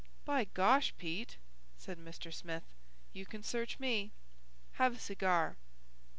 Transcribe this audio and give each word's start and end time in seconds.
"By 0.25 0.45
gosh, 0.45 0.95
Pete," 0.97 1.37
said 1.77 1.99
Mr. 1.99 2.33
Smith, 2.33 2.63
"you 3.13 3.23
can 3.27 3.43
search 3.43 3.77
me. 3.79 4.09
Have 4.79 4.95
a 4.95 4.99
cigar." 4.99 5.57